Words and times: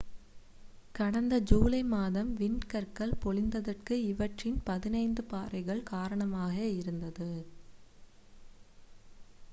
கடந்த 0.95 1.35
ஜூலை 1.41 1.81
மாதம் 1.87 2.31
விண்கற்கள் 2.35 3.13
பொழிந்ததற்கு 3.23 3.97
இவற்றின் 4.07 4.59
பதினைந்து 4.63 5.23
பாறைகள் 5.25 5.83
காரணமாக 5.85 6.55
இருந்தது 6.73 7.31